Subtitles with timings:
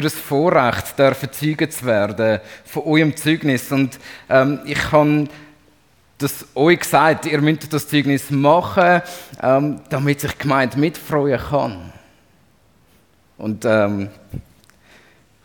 [0.00, 3.70] für ein Vorrecht, dürfen Zeugen zu werden von eurem Zeugnis.
[3.72, 5.28] Und ähm, ich habe
[6.18, 9.02] das euch gesagt, ihr müsst das Zeugnis machen,
[9.42, 11.92] ähm, damit sich die Gemeinde mitfreuen kann.
[13.38, 14.08] Und ähm,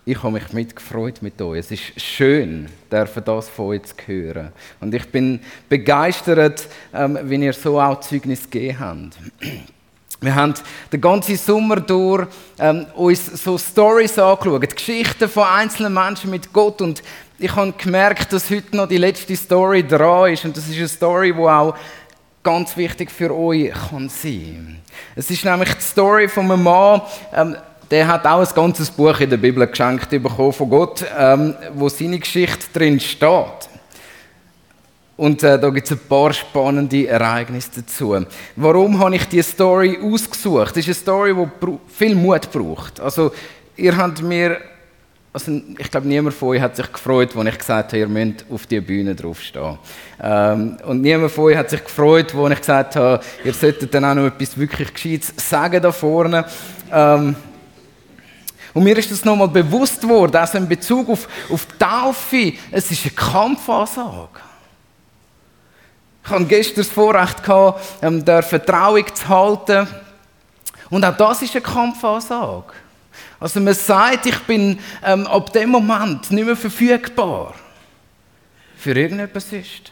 [0.06, 1.60] ich habe mich mitgefreut mit euch.
[1.60, 4.52] Es ist schön, dürfen das von euch zu hören.
[4.80, 9.18] Und ich bin begeistert, ähm, wenn ihr so auch Zeugnis gegeben habt.
[10.24, 10.54] Wir haben
[10.94, 12.28] den ganzen Sommer durch
[12.60, 16.80] ähm, uns so Stories angeschaut, Geschichten von einzelnen Menschen mit Gott.
[16.80, 17.02] Und
[17.40, 20.46] ich habe gemerkt, dass heute noch die letzte Story dran ist.
[20.46, 21.76] Und das ist eine Story, die auch
[22.44, 24.80] ganz wichtig für euch kann sein.
[25.16, 27.02] Es ist nämlich die Story von einem Mann,
[27.34, 27.56] ähm,
[27.90, 31.90] der hat auch ein ganzes Buch in der Bibel geschenkt bekommen von Gott, ähm, wo
[31.90, 33.71] seine Geschichte drin steht.
[35.18, 38.16] Und äh, da gibt es ein paar spannende Ereignisse dazu.
[38.56, 40.78] Warum habe ich diese Story ausgesucht?
[40.78, 43.00] Das ist eine Story, die viel Mut braucht.
[43.00, 43.32] Also,
[43.76, 44.58] ihr habt mir,
[45.34, 48.46] also ich glaube, niemand von euch hat sich gefreut, als ich gesagt habe, ihr müsst
[48.50, 49.78] auf die Bühne draufstehen.
[50.22, 54.06] Ähm, und niemand von euch hat sich gefreut, als ich gesagt habe, ihr solltet dann
[54.06, 56.46] auch noch etwas wirklich Gescheites sagen da vorne.
[56.92, 57.36] Ähm,
[58.74, 63.06] und mir ist das nochmal bewusst worden, also in Bezug auf, auf Taufe, es ist
[63.06, 64.51] eine Kampfansage.
[66.24, 69.88] Ich hatte gestern das Vorrecht, gehabt, ähm, der Vertrauung zu halten.
[70.90, 72.74] Und auch das ist eine Kampfansage.
[73.40, 77.56] Also man sagt, ich bin ähm, ab dem Moment nicht mehr verfügbar
[78.78, 79.92] für irgendetwas ist.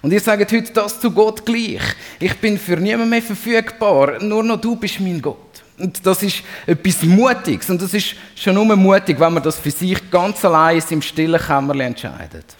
[0.00, 1.82] Und ihr sagt heute das zu Gott gleich.
[2.18, 5.62] Ich bin für niemanden mehr verfügbar, nur noch du bist mein Gott.
[5.78, 7.68] Und das ist etwas Mutiges.
[7.70, 11.40] Und das ist schon nur mutig, wenn man das für sich ganz allein im stillen
[11.40, 12.56] Kämmerchen entscheidet.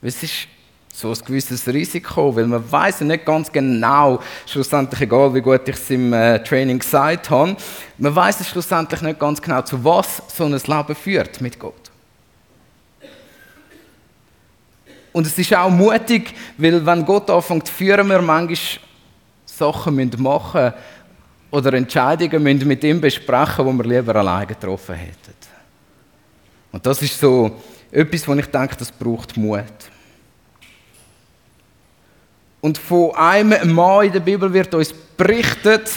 [0.00, 0.48] Es ist
[0.98, 5.68] so ein gewisses Risiko, weil man weiß ja nicht ganz genau, schlussendlich egal wie gut
[5.68, 7.56] ich es im äh, Training gesagt habe,
[7.98, 11.74] man weiß es schlussendlich nicht ganz genau, zu was so ein Leben führt mit Gott.
[15.12, 18.58] Und es ist auch mutig, weil wenn Gott anfängt zu führen, wir manchmal
[19.46, 20.72] Sachen machen
[21.50, 25.34] oder Entscheidungen müssen mit ihm besprechen, die wir lieber alleine getroffen hätten.
[26.72, 27.52] Und das ist so
[27.92, 29.64] etwas, wo ich denke, das braucht Mut.
[32.68, 35.90] Und von einem Mann in der Bibel wird uns berichtet,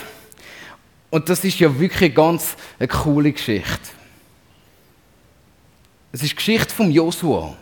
[1.09, 3.89] und das ist ja wirklich ganz eine coole Geschichte.
[6.13, 7.57] Es ist die Geschichte von Josua.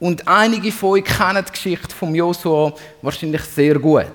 [0.00, 4.06] Und einige von euch kennen die Geschichte von Josua wahrscheinlich sehr gut.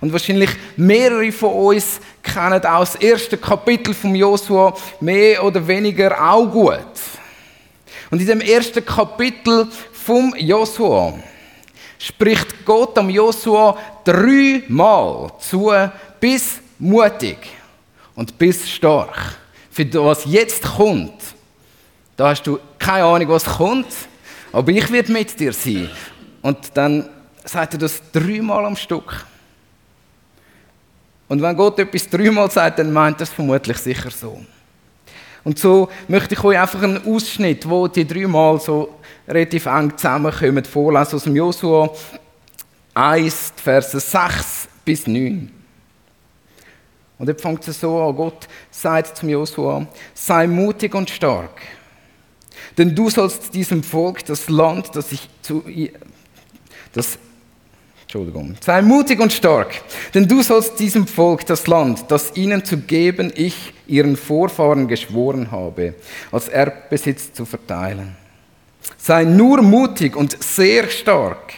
[0.00, 6.18] Und wahrscheinlich mehrere von uns kennen auch das erste Kapitel von Josua mehr oder weniger
[6.18, 6.78] auch gut.
[8.10, 9.68] Und in dem ersten Kapitel
[10.06, 11.14] vom Josua
[11.98, 15.72] spricht Gott am Josua dreimal zu,
[16.20, 17.38] bis mutig
[18.14, 19.36] und bis stark.
[19.68, 21.20] Für was jetzt kommt,
[22.16, 23.88] da hast du keine Ahnung, was kommt,
[24.52, 25.90] aber ich werde mit dir sein.
[26.40, 27.08] Und dann
[27.44, 29.26] sagt er das dreimal am Stück.
[31.28, 34.40] Und wenn Gott etwas dreimal sagt, dann meint er es vermutlich sicher so.
[35.42, 38.95] Und so möchte ich euch einfach einen Ausschnitt, wo die dreimal so
[39.28, 41.90] relativ eng zusammenkommen, vorlesen aus dem Josua
[42.94, 45.50] 1, Verse 6 bis 9.
[47.18, 51.62] Und jetzt fängt es so an, Gott sagt zum Josua, sei mutig und stark,
[52.76, 55.64] denn du sollst diesem Volk das Land, das ich zu,
[56.92, 57.18] das
[58.02, 58.54] Entschuldigung.
[58.60, 59.82] Sei mutig und stark,
[60.14, 65.50] denn du sollst diesem Volk das Land, das ihnen zu geben ich ihren Vorfahren geschworen
[65.50, 65.94] habe,
[66.30, 68.14] als Erbbesitz zu verteilen.
[68.96, 71.54] Sei nur mutig und sehr stark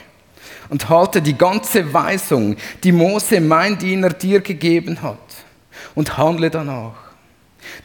[0.69, 5.19] und halte die ganze Weisung, die Mose, mein Diener, dir gegeben hat,
[5.95, 6.95] und handle danach.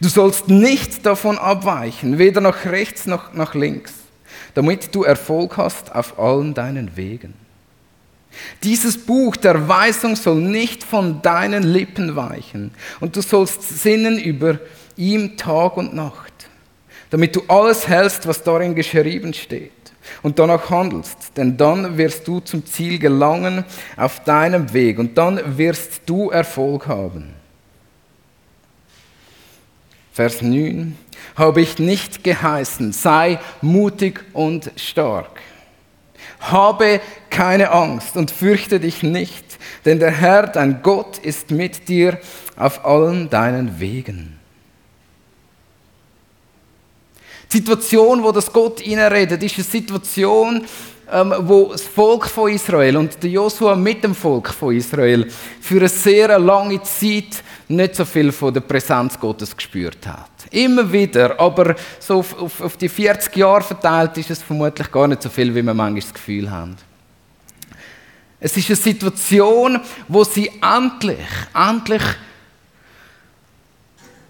[0.00, 3.92] Du sollst nicht davon abweichen, weder nach rechts noch nach links,
[4.54, 7.34] damit du Erfolg hast auf allen deinen Wegen.
[8.62, 14.58] Dieses Buch der Weisung soll nicht von deinen Lippen weichen und du sollst sinnen über
[14.96, 16.33] ihm Tag und Nacht,
[17.10, 19.72] damit du alles hältst, was darin geschrieben steht
[20.22, 23.64] und danach handelst, denn dann wirst du zum Ziel gelangen
[23.96, 27.34] auf deinem Weg und dann wirst du Erfolg haben.
[30.12, 30.96] Vers 9,
[31.36, 35.40] habe ich nicht geheißen, sei mutig und stark.
[36.38, 37.00] Habe
[37.30, 39.44] keine Angst und fürchte dich nicht,
[39.84, 42.18] denn der Herr, dein Gott, ist mit dir
[42.56, 44.38] auf allen deinen Wegen.
[47.52, 50.64] Die Situation, wo das Gott redet, ist eine Situation,
[51.12, 55.30] ähm, wo das Volk von Israel und der Josua mit dem Volk von Israel
[55.60, 60.30] für eine sehr lange Zeit nicht so viel von der Präsenz Gottes gespürt hat.
[60.50, 65.06] Immer wieder, aber so auf, auf, auf die 40 Jahre verteilt ist es vermutlich gar
[65.06, 66.76] nicht so viel, wie wir manchmal das Gefühl haben.
[68.40, 72.02] Es ist eine Situation, wo sie endlich, endlich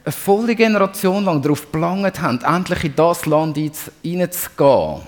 [0.04, 3.56] eine volle Generation lang darauf geplant haben, endlich in das Land
[4.02, 5.00] hineinzugehen,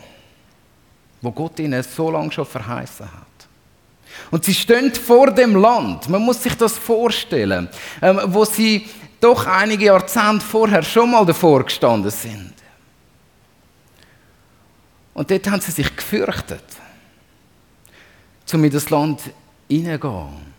[1.21, 3.27] wo Gott ihnen so lange schon verheißen hat.
[4.31, 7.69] Und sie stehen vor dem Land, man muss sich das vorstellen,
[8.01, 8.89] ähm, wo sie
[9.21, 12.55] doch einige Jahrzehnte vorher schon mal davor gestanden sind.
[15.13, 16.65] Und dort haben sie sich gefürchtet
[18.55, 19.21] um in das Land
[19.69, 20.55] hineingehen.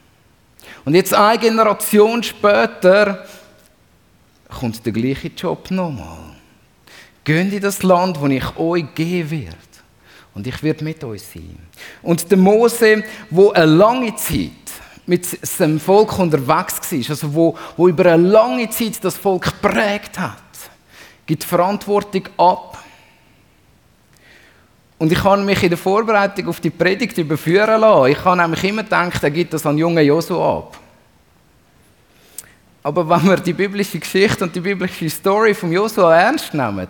[0.84, 3.26] Und jetzt eine Generation später
[4.50, 6.36] kommt der gleiche Job nochmal.
[7.24, 9.58] Geht in das Land, wo ich euch geben werde.
[10.34, 11.58] Und ich werde mit euch sein.
[12.02, 14.52] Und der Mose, wo eine lange Zeit
[15.06, 20.20] mit seinem Volk unterwegs war, also wo, wo über eine lange Zeit das Volk geprägt
[20.20, 20.38] hat,
[21.26, 22.78] gibt Verantwortung ab
[25.00, 28.12] und ich habe mich in der Vorbereitung auf die Predigt überführen lassen.
[28.12, 30.78] Ich habe nämlich immer gedacht, er gibt das an jungen Josu ab.
[32.88, 36.88] Aber wenn wir die biblische Geschichte und die biblische Story von Josua ernst nehmen,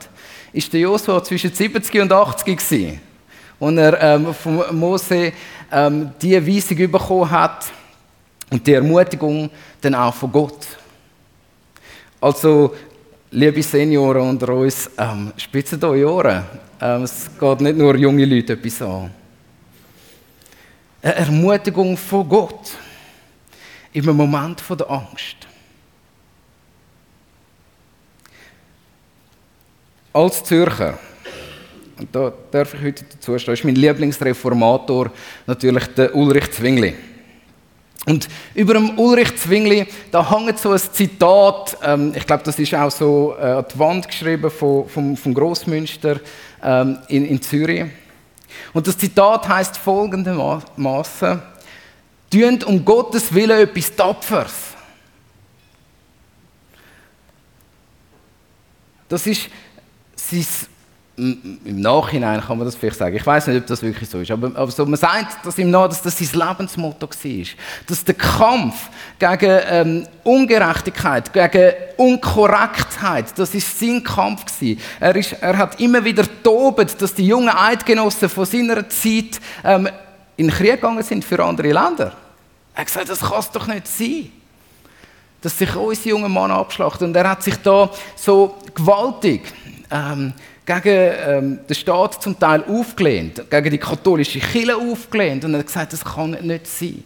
[0.53, 3.01] ist der Josua zwischen 70 und 80 gewesen,
[3.57, 5.33] und er ähm, von Mose
[5.71, 7.65] ähm, die Weisung bekommen hat
[8.51, 9.49] und die Ermutigung
[9.81, 10.67] dann auch von Gott.
[12.21, 12.75] Also
[13.31, 16.43] liebe Senioren unter uns, ähm, spitzen euch Ohren.
[16.79, 19.09] Ähm, es geht nicht nur junge Leute etwas an.
[21.01, 22.69] Eine Ermutigung von Gott
[23.93, 25.46] im Moment der Angst.
[30.17, 30.97] Als Zürcher,
[31.99, 35.11] und da darf ich heute dazu stehen, ist mein Lieblingsreformator
[35.45, 36.95] natürlich der Ulrich Zwingli.
[38.07, 42.73] Und über dem Ulrich Zwingli, da hängt so ein Zitat, ähm, ich glaube, das ist
[42.73, 46.19] auch so äh, an die Wand geschrieben von, vom, vom Grossmünster
[46.63, 47.85] ähm, in, in Zürich.
[48.73, 51.43] Und das Zitat heißt folgendermaßen:
[52.31, 54.53] Tönt um Gottes Willen etwas Tapfers.
[59.09, 59.49] Das ist
[60.29, 60.45] sein
[61.17, 63.15] im Nachhinein kann man das vielleicht sagen.
[63.15, 65.71] Ich weiß nicht, ob das wirklich so ist, aber, aber so, man sagt dass ihm
[65.71, 67.45] nach, dass das sein Lebensmotto war.
[67.87, 68.75] Dass der Kampf
[69.17, 74.79] gegen ähm, Ungerechtigkeit, gegen Unkorrektheit, das ist sein Kampf gewesen.
[74.99, 79.89] Er, ist, er hat immer wieder tobet, dass die jungen Eidgenossen von seiner Zeit ähm,
[80.35, 82.13] in den Krieg gegangen sind für andere Länder.
[82.75, 84.31] Er hat gesagt, das kann es doch nicht sein
[85.39, 87.07] dass sich unsere jungen Mann abschlachten.
[87.07, 89.53] Und er hat sich da so gewaltig
[89.91, 90.33] ähm,
[90.65, 95.67] gegen ähm, den Staat zum Teil aufgelehnt, gegen die katholische Kirche aufgelehnt und er hat
[95.67, 97.03] gesagt, das kann nicht sein.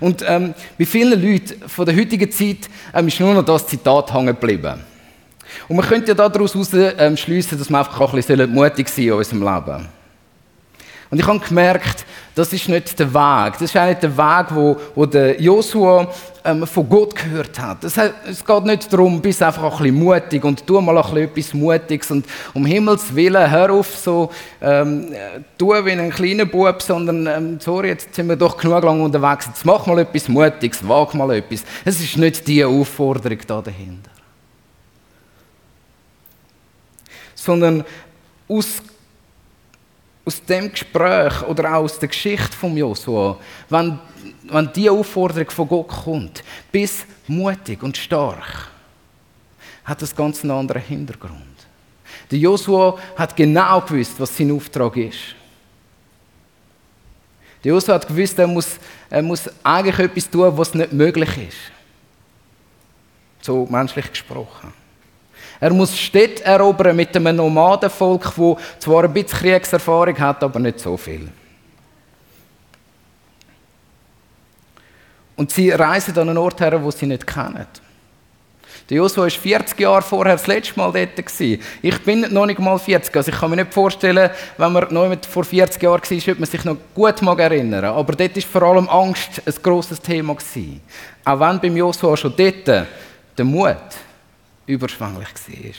[0.00, 4.12] Und ähm, bei vielen Leuten von der heutigen Zeit ähm, ist nur noch das Zitat
[4.12, 4.80] hängen geblieben.
[5.68, 9.12] Und man könnte ja daraus ähm, schließen, dass wir einfach ein bisschen mutig sein in
[9.12, 9.99] unserem Leben.
[11.10, 13.54] Und ich habe gemerkt, das ist nicht der Weg.
[13.54, 16.06] Das ist auch nicht der Weg, wo, wo der Joshua
[16.44, 17.82] ähm, von Gott gehört hat.
[17.82, 18.14] Das heißt.
[18.28, 21.54] Es geht nicht darum, bist einfach ein bisschen mutig und tu mal ein bisschen etwas
[21.54, 24.30] Mutiges und um Himmels Willen, hör auf so,
[24.62, 25.12] ähm,
[25.58, 29.46] tu wie ein kleiner Bub, sondern, ähm, sorry, jetzt sind wir doch genug lang unterwegs,
[29.46, 31.64] jetzt mach mal etwas Mutiges, wag mal etwas.
[31.84, 34.10] Es ist nicht die Aufforderung da dahinter.
[37.34, 37.84] Sondern
[38.48, 38.82] aus
[40.24, 43.98] aus dem Gespräch oder auch aus der Geschichte von Josua, wenn,
[44.44, 48.68] wenn die Aufforderung von Gott kommt, bis mutig und stark,
[49.84, 51.42] hat das ganz einen anderen Hintergrund.
[52.30, 55.34] Der Josua hat genau gewusst, was sein Auftrag ist.
[57.64, 61.58] Der Josua hat gewusst, er muss, er muss eigentlich etwas tun, was nicht möglich ist.
[63.42, 64.72] So menschlich gesprochen.
[65.60, 70.80] Er muss Städte erobern mit einem Nomadenvolk, das zwar ein bisschen Kriegserfahrung hat, aber nicht
[70.80, 71.28] so viel.
[75.36, 77.66] Und sie reisen an einen Ort her, wo sie nicht kennen.
[78.88, 81.30] Der Joshua war 40 Jahre vorher das letzte Mal dort.
[81.38, 83.14] Ich bin noch nicht mal 40.
[83.14, 86.50] Also ich kann mir nicht vorstellen, wenn man noch vor 40 Jahren war, würde man
[86.50, 87.84] sich noch gut erinnern.
[87.84, 90.36] Aber dort war vor allem Angst ein grosses Thema.
[91.24, 93.76] Auch wenn beim Joshua schon dort der Mut
[94.70, 95.28] überschwänglich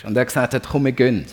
[0.04, 0.10] war.
[0.10, 1.26] Und er gesagt hat, komm, wir gehen.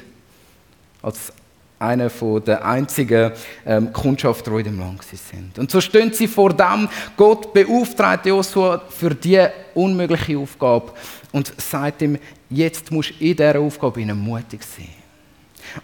[1.03, 1.33] Als
[1.79, 2.11] einer
[2.41, 3.33] der einzigen
[3.65, 5.59] ähm, Kundschafter, die in dem Land sind.
[5.59, 10.93] Und so stehen sie vor dem, Gott beauftragt Joshua für diese unmögliche Aufgabe
[11.33, 12.19] und sagt ihm,
[12.50, 14.88] jetzt musst du in dieser Aufgabe mutig sein.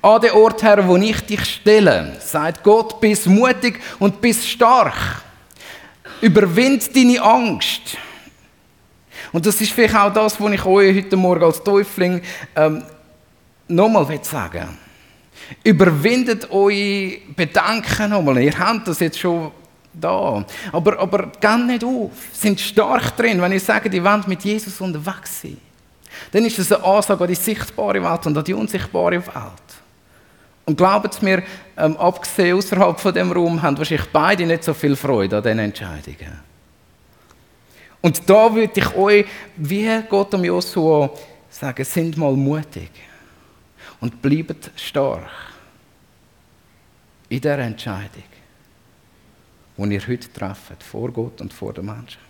[0.03, 5.23] An den Ort her, wo ich dich stelle, sagt Gott, bist mutig und bist stark.
[6.21, 7.97] Überwind deine Angst.
[9.35, 12.23] Und das ist vielleicht auch das, was ich euch heute Morgen als Täufling
[12.55, 12.85] ähm,
[13.67, 14.79] nochmal sagen
[15.65, 18.39] Überwindet eure Bedenken nochmal.
[18.39, 19.51] Ihr habt das jetzt schon
[19.93, 20.45] da.
[20.71, 22.13] Aber, aber geht nicht auf.
[22.33, 25.57] Sind stark drin, wenn ihr sagt, ihr wollt mit Jesus unterwegs sein.
[26.31, 29.69] Dann ist das eine Ansage an die sichtbare Welt und an die unsichtbare Welt.
[30.65, 31.43] Und glaubt mir,
[31.77, 35.59] ähm, abgesehen außerhalb von dem Raum, haben wahrscheinlich beide nicht so viel Freude an diesen
[35.59, 36.54] Entscheidungen.
[38.05, 39.25] Und da würde ich euch,
[39.57, 41.11] wie Gott um Joshua
[41.49, 42.91] sagen, sind mal mutig
[43.99, 45.31] und bleibt stark
[47.31, 48.25] in der Entscheidung,
[49.79, 52.21] die ihr heute trefft, vor Gott und vor den Menschen.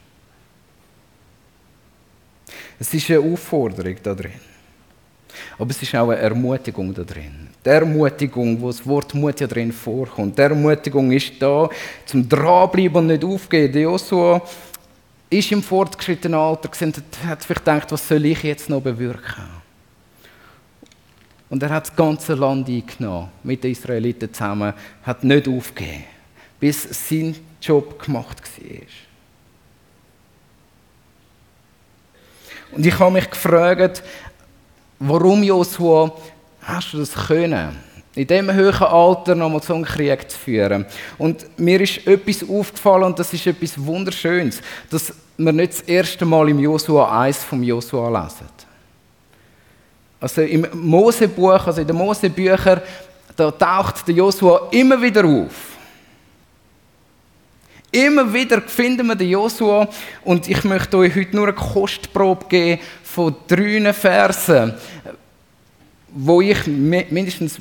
[2.78, 4.40] Es ist eine Aufforderung da drin.
[5.58, 7.48] Aber es ist auch eine Ermutigung da drin.
[7.64, 10.38] Die Ermutigung, wo das Wort Mut ja drin vorkommt.
[10.38, 11.68] Die Ermutigung ist da,
[12.06, 13.82] zum dranbleiben und nicht aufgeben.
[13.82, 14.40] Joshua
[15.38, 19.64] ist im fortgeschrittenen Alter und hat vielleicht gedacht, was soll ich jetzt noch bewirken?
[21.50, 24.72] Und er hat das ganze Land eingenommen, mit den Israeliten zusammen,
[25.02, 26.04] hat nicht aufgegeben,
[26.58, 28.78] bis sein Job gemacht war.
[32.72, 34.02] Und ich habe mich gefragt,
[34.98, 36.12] warum Joshua
[36.62, 37.76] hast du das können?
[38.16, 40.86] In diesem hohen Alter nochmal so einen Krieg zu führen.
[41.18, 46.24] Und mir ist etwas aufgefallen und das ist etwas Wunderschönes, dass wir nicht das erste
[46.24, 48.48] Mal im Josua 1 vom Josua lesen.
[50.20, 52.80] Also im Mosebuch, also in den Mosebüchern,
[53.36, 55.74] da taucht der Josua immer wieder auf.
[57.90, 59.88] Immer wieder finden wir den Josua
[60.24, 64.74] und ich möchte euch heute nur eine Kostprobe geben von drei Versen,
[66.08, 67.60] wo ich mindestens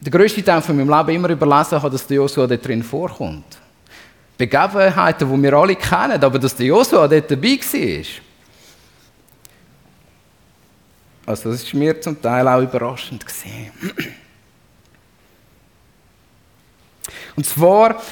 [0.00, 3.61] den grössten Teil von meinem Leben immer überlesen habe, dass der Josua dort drin vorkommt.
[4.48, 8.04] Begebenheiten, die wir alle kennen, aber dass der Josua dort dabei war.
[11.24, 13.24] Also das ist mir zum Teil auch überraschend.
[17.36, 18.02] Und zwar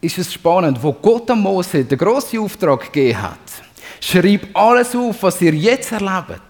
[0.00, 3.38] ist es spannend, wo Gott am Mose den grossen Auftrag gegeben hat.
[4.00, 6.40] Schreib alles auf, was ihr jetzt erlebt.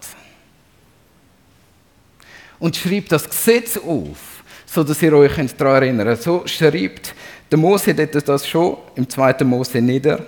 [2.59, 6.21] Und schreibt das Gesetz auf, so dass ihr euch daran erinnern könnt.
[6.21, 7.13] So schreibt
[7.49, 9.43] der Mose das schon im 2.
[9.43, 10.25] Mose nieder.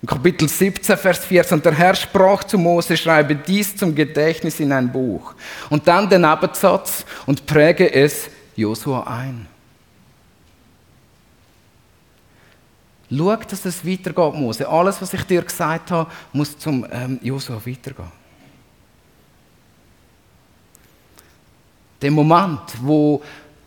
[0.00, 4.58] Im Kapitel 17, Vers 14, und der Herr sprach zu Mose, schreibe dies zum Gedächtnis
[4.58, 5.34] in ein Buch.
[5.70, 9.46] Und dann den Nebensatz und präge es Josua ein.
[13.14, 14.68] Schau, dass es weitergeht, Mose.
[14.68, 18.10] Alles, was ich dir gesagt habe, muss zum ähm, Josua weitergehen.
[22.00, 23.22] Der Moment, wo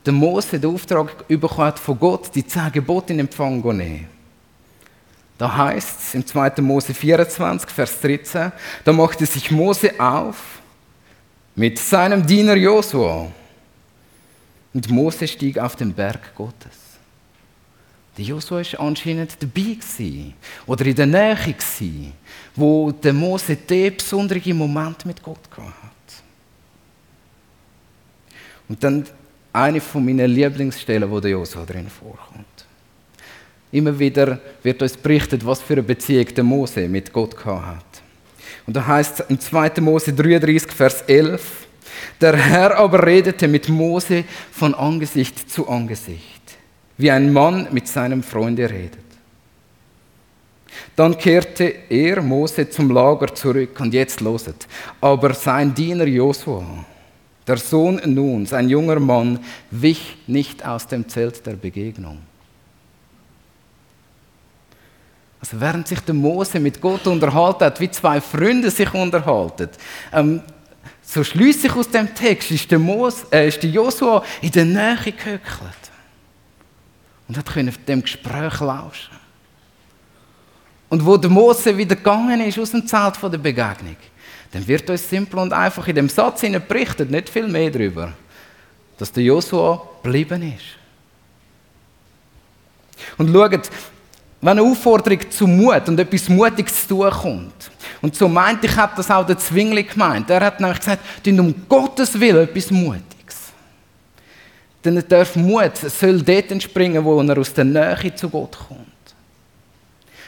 [0.05, 4.07] der Mose den Auftrag bekommen hat von Gott, die zehn Gebote in Empfang zu nehmen.
[5.37, 6.61] Da heißt es im 2.
[6.61, 8.51] Mose 24, Vers 13,
[8.83, 10.59] da machte sich Mose auf
[11.55, 13.27] mit seinem Diener Josua.
[14.73, 16.77] Und Mose stieg auf den Berg Gottes.
[18.17, 20.33] Der Josua war anscheinend dabei gewesen,
[20.65, 22.13] oder in der Nähe, gewesen,
[22.55, 25.91] wo der Mose den besonderen Moment mit Gott hat.
[28.69, 29.05] Und dann
[29.55, 32.45] eine von meinen Lieblingsstellen, wo der Josua drin vorkommt.
[33.71, 37.85] Immer wieder wird uns berichtet, was für eine Beziehung der Mose mit Gott hat.
[38.65, 39.81] Und da heißt es im 2.
[39.81, 41.67] Mose 33, Vers 11,
[42.19, 46.35] der Herr aber redete mit Mose von Angesicht zu Angesicht
[46.97, 48.99] wie ein Mann mit seinem Freunde redet.
[50.95, 54.67] Dann kehrte er, Mose, zum Lager zurück und jetzt loset.
[55.01, 56.85] Aber sein Diener Josua,
[57.47, 59.39] der Sohn Nun, ein junger Mann,
[59.71, 62.19] wich nicht aus dem Zelt der Begegnung.
[65.39, 69.69] Also während sich der Mose mit Gott unterhalten hat, wie zwei Freunde sich unterhalten,
[70.11, 70.41] ähm,
[71.03, 75.91] so schließlich aus dem Text ist der, Mose, äh, der Josua in der Nähe gehöckelt
[77.27, 79.15] und hat dem Gespräch lauschen.
[80.89, 83.97] Und wo der Mose wieder gegangen ist aus dem Zelt der Begegnung,
[84.51, 88.13] dann wird uns simpel und einfach in dem Satz berichtet, nicht viel mehr darüber,
[88.97, 90.65] dass der Josua geblieben ist.
[93.17, 93.69] Und schaut,
[94.41, 98.75] wenn eine Aufforderung zu Mut und etwas Mutiges zu tun kommt, und so meint ich,
[98.75, 100.29] hat das auch der Zwingli gemeint.
[100.29, 103.01] Er hat nämlich gesagt, um Gottes Willen etwas Mut
[104.85, 108.94] dann darf Mut soll dort entspringen, wo er aus der Nähe zu Gott kommt.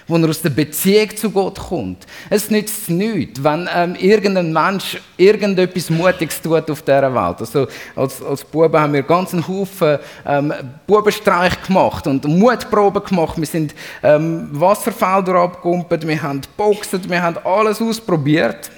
[0.07, 2.05] Wo er aus der Beziehung zu Gott kommt.
[2.29, 7.39] Es nützt nichts, wenn ähm, irgendein Mensch irgendetwas Mutiges tut auf dieser Welt.
[7.39, 10.53] Also als, als Buben haben wir ganz einen Haufen ähm,
[10.85, 13.37] Bubenstreich gemacht und Mutproben gemacht.
[13.37, 18.71] Wir sind ähm, Wasserfelder abgekumpelt, wir haben geboxt, wir haben alles ausprobiert.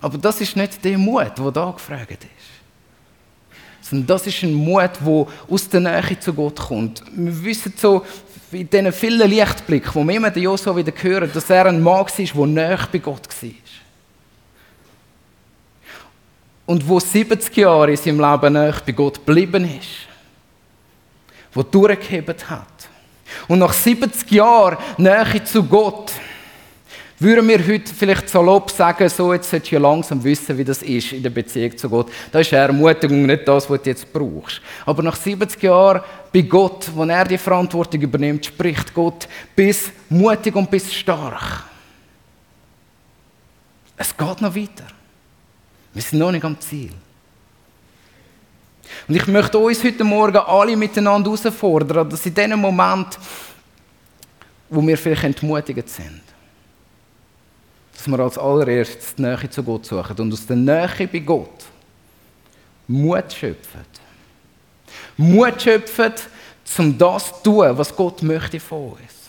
[0.00, 3.88] Aber das ist nicht der Mut, der da gefragt ist.
[3.88, 7.02] Sondern das ist ein Mut, der aus der Nähe zu Gott kommt.
[7.14, 8.04] Wir wissen so,
[8.52, 12.06] in diesen vielen Lichtblicken, wo wir immer den Josua wieder hören, dass er ein Mann
[12.06, 13.50] war, der näher bei Gott war.
[16.66, 20.06] Und wo 70 Jahre in seinem Leben näher bei Gott geblieben ist.
[21.52, 22.66] Wo durchgehebt hat.
[23.48, 26.12] Und nach 70 Jahren Nähe zu Gott,
[27.22, 31.12] würden wir heute vielleicht salopp sagen, so, jetzt solltest du langsam wissen, wie das ist
[31.12, 32.10] in der Beziehung zu Gott.
[32.30, 34.60] Das ist eine Ermutigung, nicht das, was du jetzt brauchst.
[34.86, 36.02] Aber nach 70 Jahren
[36.32, 41.64] bei Gott, wo er die Verantwortung übernimmt, spricht Gott bis mutig und bis stark.
[43.96, 44.86] Es geht noch weiter.
[45.92, 46.92] Wir sind noch nicht am Ziel.
[49.06, 53.18] Und ich möchte uns heute Morgen alle miteinander herausfordern, dass in dem Moment,
[54.70, 56.21] wo wir vielleicht entmutigt sind,
[57.94, 61.66] dass wir als allererstes die Nähe zu Gott suchen und aus der Nähe bei Gott
[62.88, 63.80] Mut schöpfen.
[65.16, 66.12] Mut schöpfen,
[66.78, 69.22] um das zu tun, was Gott möchte von uns.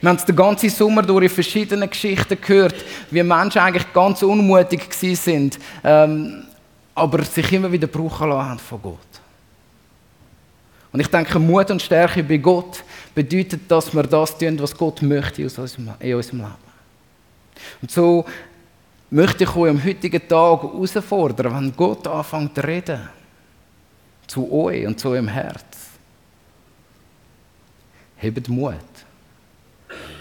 [0.00, 2.74] Wir haben es den ganzen Sommer durch in verschiedenen Geschichten gehört,
[3.10, 6.44] wie Menschen eigentlich ganz unmutig sind, ähm,
[6.94, 8.98] aber sich immer wieder brauchen lassen von Gott.
[10.92, 12.82] Und ich denke, Mut und Stärke bei Gott
[13.14, 16.61] bedeutet, dass wir das tun, was Gott möchte in unserem Leben.
[17.80, 18.24] Und so
[19.10, 23.08] möchte ich euch am heutigen Tag herausfordern, wenn Gott anfängt zu reden,
[24.26, 25.64] zu euch und zu eurem Herz.
[28.16, 28.74] Hebt Mut,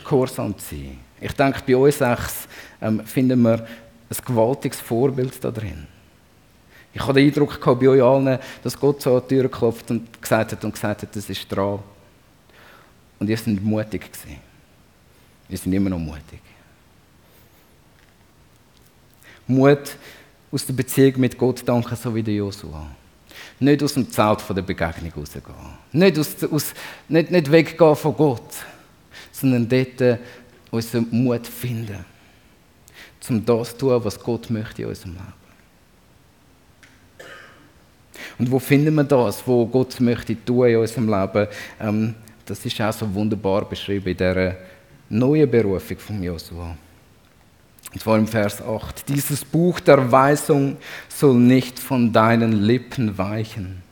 [0.03, 0.97] gehorsam zu sein.
[1.19, 2.47] Ich denke, bei uns sechs
[2.81, 5.87] ähm, finden wir ein gewaltiges Vorbild da drin.
[6.93, 9.89] Ich habe den Eindruck gehabt, bei euch allen, dass Gott so an die Tür klopft
[9.91, 11.79] und gesagt hat und gesagt hat, das ist dran.
[13.19, 14.37] Und ihr seid mutig gewesen.
[15.47, 16.41] Wir sind immer noch mutig.
[19.47, 19.95] Mut
[20.51, 22.87] aus der Beziehung mit Gott danken, so wie der Josua.
[23.59, 25.43] Nicht aus dem Zelt der Begegnung rausgehen.
[25.91, 26.73] Nicht, aus, aus,
[27.07, 28.53] nicht, nicht weggehen von Gott,
[29.31, 30.19] sondern dort
[30.71, 32.05] unseren Mut finden,
[33.29, 35.33] um das zu tun, was Gott möchte in unserem Leben.
[38.39, 41.47] Und wo finden wir das, wo Gott möchte tun in unserem Leben?
[41.79, 44.55] Ähm, das ist auch so wunderbar beschrieben in dieser
[45.09, 46.75] neuen Berufung von Josua.
[47.93, 49.09] Und zwar im Vers 8.
[49.09, 50.77] Dieses Buch der Weisung
[51.09, 53.83] soll nicht von deinen Lippen weichen.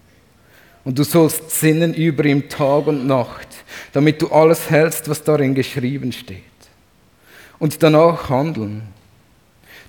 [0.86, 3.48] Und du sollst sinnen über ihm Tag und Nacht,
[3.92, 6.44] damit du alles hältst, was darin geschrieben steht.
[7.60, 8.84] Und danach handeln.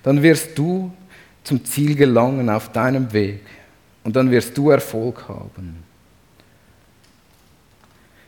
[0.03, 0.91] Dann wirst du
[1.43, 3.41] zum Ziel gelangen auf deinem Weg.
[4.03, 5.83] Und dann wirst du Erfolg haben.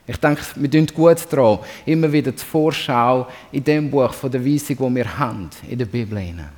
[0.06, 4.44] Ich denke, wir tun gut daran, immer wieder die Vorschau in dem Buch von der
[4.44, 6.50] Weisung, wo wir haben, in der Bibel hinein.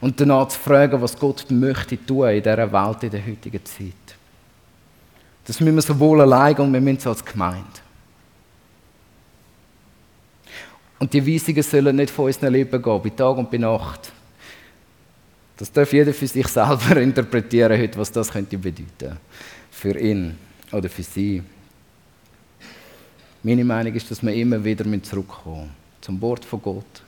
[0.00, 3.92] Und danach zu fragen, was Gott möchte tun in dieser Welt, in der heutigen Zeit.
[5.46, 7.64] Das müssen wir sowohl allein und wir müssen es als Gemeinde.
[10.98, 14.12] Und die Weisungen sollen nicht von unseren Lippen gehen, bei Tag und bei Nacht.
[15.56, 19.16] Das darf jeder für sich selber interpretieren, heute, was das könnte bedeuten.
[19.70, 20.36] Für ihn
[20.72, 21.42] oder für sie.
[23.46, 27.02] Meine Meinung ist, dass wir immer wieder zurückkommen zum Wort von Gott,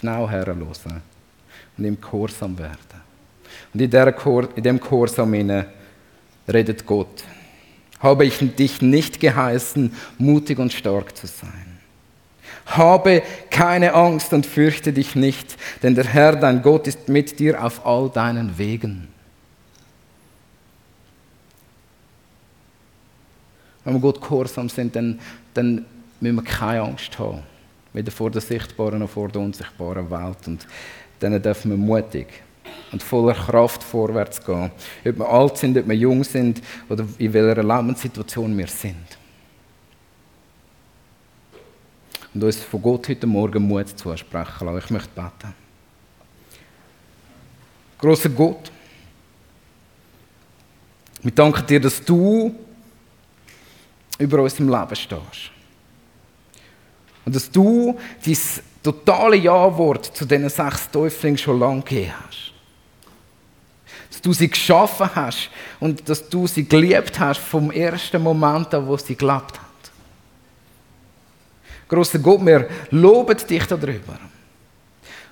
[0.00, 2.76] genau herhören und im Gehorsam werden.
[3.72, 5.32] Und in, diesem Gehorsam
[6.52, 7.22] redet Gott.
[8.00, 11.78] Habe ich dich nicht geheißen, mutig und stark zu sein?
[12.66, 17.62] Habe keine Angst und fürchte dich nicht, denn der Herr, dein Gott, ist mit dir
[17.62, 19.06] auf all deinen Wegen.
[23.84, 25.18] Wenn wir Gott gehorsam sind, dann
[25.54, 25.84] dann
[26.20, 27.42] müssen wir keine Angst haben.
[27.92, 30.46] Weder vor der sichtbaren noch vor der unsichtbaren Welt.
[30.46, 30.66] Und
[31.18, 32.28] dann dürfen wir mutig
[32.92, 34.70] und voller Kraft vorwärts gehen.
[35.04, 39.18] Ob wir alt sind, ob wir jung sind oder in welcher Lebenssituation wir sind.
[42.32, 44.78] Und uns von Gott heute Morgen Mut zusprechen lassen.
[44.84, 45.54] Ich möchte beten.
[47.98, 48.70] Großer Gott,
[51.22, 52.54] wir danken dir, dass du
[54.20, 55.50] über unserem Leben stehst.
[57.24, 58.36] Und dass du dein
[58.82, 62.52] totale Ja-Wort zu diesen sechs Täuflingen schon lange gegeben hast.
[64.10, 68.86] Dass du sie geschaffen hast und dass du sie geliebt hast vom ersten Moment an,
[68.86, 69.66] wo sie gelebt hat.
[71.88, 74.18] Großer Gott, wir loben dich darüber.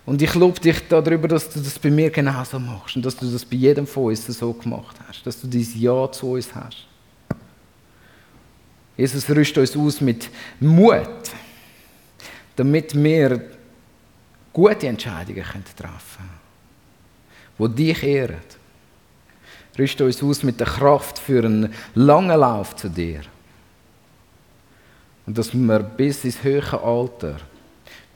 [0.05, 3.31] Und ich lobe dich darüber, dass du das bei mir genauso machst und dass du
[3.31, 6.88] das bei jedem von uns so gemacht hast, dass du dieses Ja zu uns hast.
[8.99, 11.31] Jesus rüstet uns aus mit Mut,
[12.57, 13.49] damit wir
[14.53, 16.29] gute Entscheidungen treffen
[17.57, 18.41] können, die dich ehren.
[19.79, 23.21] Rüste uns aus mit der Kraft für einen langen Lauf zu dir.
[25.27, 27.37] Und dass wir bis ins höhere Alter,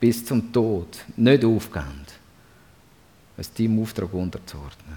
[0.01, 2.07] bis zum Tod, nicht aufgeben,
[3.37, 4.97] es deinem Auftrag unterzuordnen.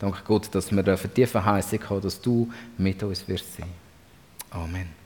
[0.00, 3.81] Danke Gott, dass wir die Verheißung haben, dass du mit uns wirst sein.
[4.54, 5.01] Amen.